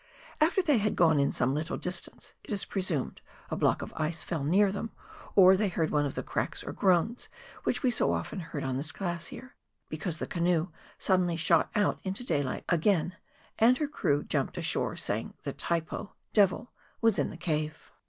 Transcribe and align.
After 0.39 0.63
they 0.63 0.79
had 0.79 0.95
gone 0.95 1.19
in 1.19 1.31
some 1.31 1.53
little 1.53 1.77
distance 1.77 2.33
it 2.43 2.51
is 2.51 2.65
presumed 2.65 3.21
a 3.51 3.55
block 3.55 3.83
of 3.83 3.93
ice 3.95 4.23
fell 4.23 4.43
near 4.43 4.71
them, 4.71 4.89
or 5.35 5.55
they 5.55 5.69
heard 5.69 5.91
one 5.91 6.07
of 6.07 6.15
the 6.15 6.23
cracks 6.23 6.63
or 6.63 6.71
groans 6.73 7.29
which 7.65 7.83
we 7.83 7.91
so 7.91 8.11
often 8.11 8.39
heard 8.39 8.63
on 8.63 8.77
this 8.77 8.91
glacier, 8.91 9.53
because 9.89 10.17
the 10.17 10.25
canoe 10.25 10.69
suddenly 10.97 11.35
shot 11.35 11.69
out 11.75 11.99
into 12.03 12.23
daylight 12.23 12.65
again, 12.67 13.15
and 13.59 13.77
her 13.77 13.87
crew 13.87 14.23
jumped 14.23 14.57
ashore, 14.57 14.97
saying 14.97 15.35
the" 15.43 15.53
Taipo" 15.67 16.13
(devil) 16.33 16.71
was 17.01 17.19
in 17.19 17.29
the 17.29 17.37
cave. 17.37 17.91